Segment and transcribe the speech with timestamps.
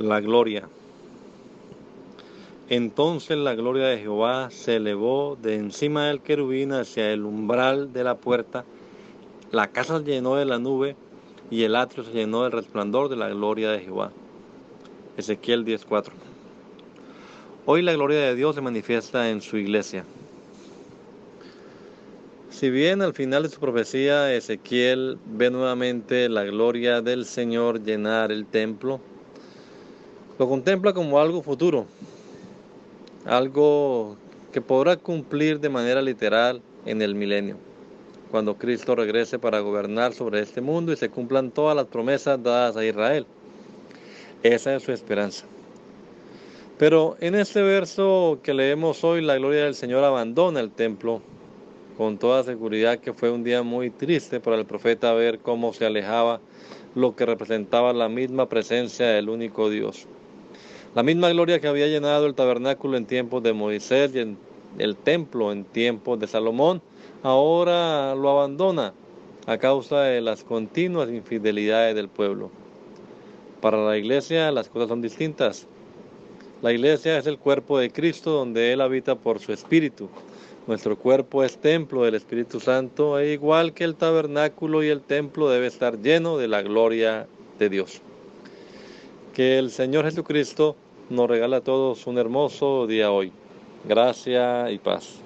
[0.00, 0.66] La gloria.
[2.70, 8.02] Entonces la gloria de Jehová se elevó de encima del querubín hacia el umbral de
[8.02, 8.64] la puerta.
[9.52, 10.96] La casa se llenó de la nube
[11.50, 14.10] y el atrio se llenó del resplandor de la gloria de Jehová.
[15.18, 16.14] Ezequiel 10:4.
[17.66, 20.06] Hoy la gloria de Dios se manifiesta en su iglesia.
[22.48, 28.32] Si bien al final de su profecía Ezequiel ve nuevamente la gloria del Señor llenar
[28.32, 28.98] el templo,
[30.40, 31.84] lo contempla como algo futuro,
[33.26, 34.16] algo
[34.54, 37.58] que podrá cumplir de manera literal en el milenio,
[38.30, 42.74] cuando Cristo regrese para gobernar sobre este mundo y se cumplan todas las promesas dadas
[42.78, 43.26] a Israel.
[44.42, 45.44] Esa es su esperanza.
[46.78, 51.20] Pero en este verso que leemos hoy, la gloria del Señor abandona el templo
[51.98, 55.84] con toda seguridad que fue un día muy triste para el profeta ver cómo se
[55.84, 56.40] alejaba
[56.94, 60.06] lo que representaba la misma presencia del único Dios.
[60.94, 64.38] La misma gloria que había llenado el tabernáculo en tiempos de Moisés y en
[64.78, 66.82] el templo en tiempos de Salomón,
[67.22, 68.92] ahora lo abandona
[69.46, 72.50] a causa de las continuas infidelidades del pueblo.
[73.60, 75.66] Para la iglesia las cosas son distintas.
[76.62, 80.08] La iglesia es el cuerpo de Cristo donde Él habita por su espíritu.
[80.66, 85.48] Nuestro cuerpo es templo del Espíritu Santo e igual que el tabernáculo y el templo
[85.48, 87.26] debe estar lleno de la gloria
[87.58, 88.02] de Dios.
[89.34, 90.76] Que el Señor Jesucristo
[91.10, 93.32] nos regala a todos un hermoso día hoy.
[93.84, 95.20] Gracia y paz.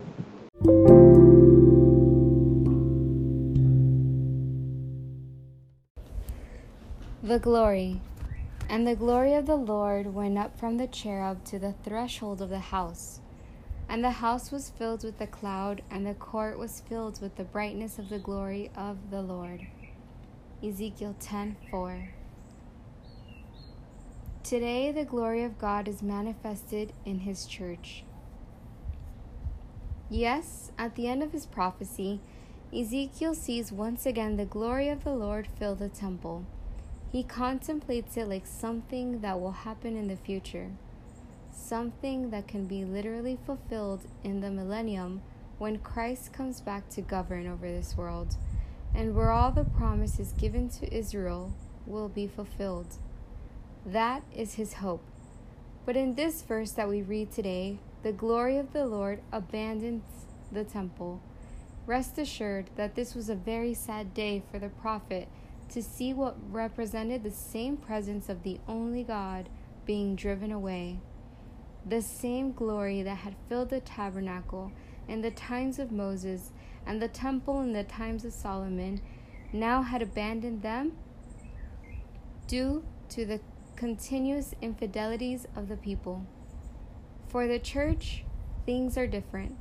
[7.22, 8.00] The glory.
[8.68, 12.48] And the glory of the Lord went up from the cherub to the threshold of
[12.48, 13.20] the house.
[13.88, 17.44] And the house was filled with the cloud, and the court was filled with the
[17.44, 19.66] brightness of the glory of the Lord.
[20.62, 22.08] Ezekiel 10 4.
[24.44, 28.04] Today, the glory of God is manifested in His church.
[30.10, 32.20] Yes, at the end of his prophecy,
[32.70, 36.44] Ezekiel sees once again the glory of the Lord fill the temple.
[37.10, 40.72] He contemplates it like something that will happen in the future,
[41.50, 45.22] something that can be literally fulfilled in the millennium
[45.56, 48.36] when Christ comes back to govern over this world,
[48.94, 51.54] and where all the promises given to Israel
[51.86, 52.98] will be fulfilled.
[53.86, 55.04] That is his hope.
[55.84, 60.04] But in this verse that we read today, the glory of the Lord abandons
[60.50, 61.20] the temple.
[61.86, 65.28] Rest assured that this was a very sad day for the prophet
[65.68, 69.50] to see what represented the same presence of the only God
[69.84, 70.98] being driven away.
[71.84, 74.72] The same glory that had filled the tabernacle
[75.06, 76.52] in the times of Moses
[76.86, 79.02] and the temple in the times of Solomon
[79.52, 80.92] now had abandoned them
[82.46, 83.40] due to the
[83.76, 86.26] continuous infidelities of the people.
[87.28, 88.24] For the church,
[88.64, 89.56] things are different.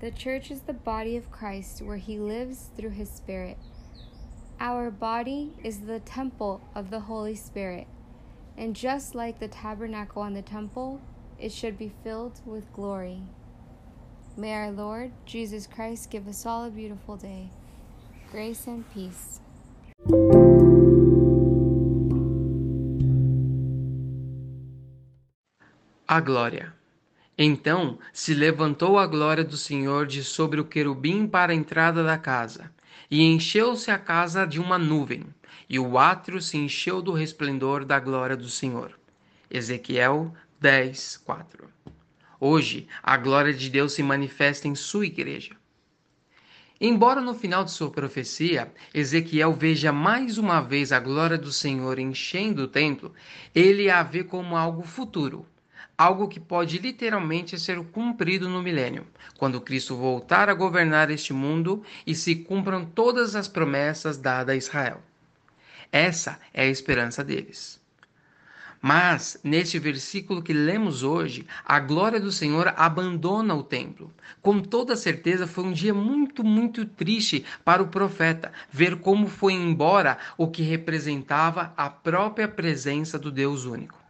[0.00, 3.56] The church is the body of Christ where he lives through his Spirit.
[4.60, 7.86] Our body is the temple of the Holy Spirit,
[8.56, 11.00] and just like the tabernacle and the temple,
[11.38, 13.22] it should be filled with glory.
[14.36, 17.50] May our Lord Jesus Christ give us all a beautiful day.
[18.30, 19.40] Grace and peace.
[26.06, 26.74] A glória.
[27.36, 32.18] Então se levantou a glória do Senhor de sobre o querubim para a entrada da
[32.18, 32.70] casa,
[33.10, 35.24] e encheu-se a casa de uma nuvem,
[35.66, 38.92] e o átrio se encheu do resplendor da glória do Senhor.
[39.50, 41.70] Ezequiel 10, 4.
[42.38, 45.56] Hoje, a glória de Deus se manifesta em sua igreja.
[46.78, 51.98] Embora no final de sua profecia Ezequiel veja mais uma vez a glória do Senhor
[51.98, 53.14] enchendo o templo,
[53.54, 55.46] ele a vê como algo futuro,
[55.96, 59.06] algo que pode literalmente ser cumprido no milênio,
[59.38, 64.56] quando Cristo voltar a governar este mundo e se cumpram todas as promessas dadas a
[64.56, 65.02] Israel.
[65.90, 67.80] Essa é a esperança deles.
[68.86, 74.12] Mas, nesse versículo que lemos hoje, a glória do Senhor abandona o templo.
[74.42, 79.54] Com toda certeza, foi um dia muito, muito triste para o profeta ver como foi
[79.54, 84.03] embora o que representava a própria presença do Deus único.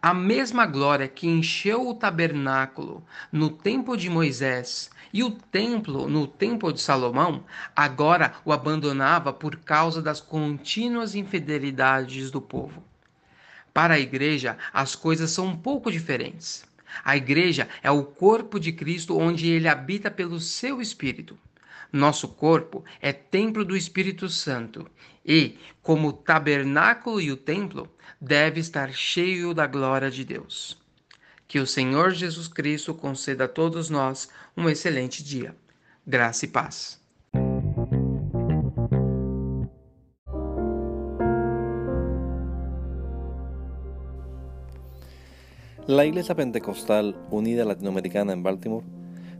[0.00, 6.26] A mesma glória que encheu o tabernáculo no tempo de Moisés e o templo no
[6.26, 7.44] tempo de Salomão,
[7.74, 12.84] agora o abandonava por causa das contínuas infidelidades do povo.
[13.72, 16.64] Para a igreja, as coisas são um pouco diferentes.
[17.02, 21.38] A igreja é o corpo de Cristo onde ele habita pelo seu espírito.
[21.92, 24.88] Nosso corpo é templo do Espírito Santo
[25.24, 27.88] e, como o tabernáculo e o templo,
[28.20, 30.80] deve estar cheio da glória de Deus.
[31.48, 35.56] Que o Senhor Jesus Cristo conceda a todos nós um excelente dia.
[36.06, 37.00] Graça e paz.
[45.88, 48.95] La Iglesia Pentecostal Unida Latinoamericana en Baltimore